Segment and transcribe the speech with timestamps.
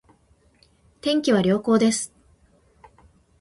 [1.01, 2.11] 天気は良好です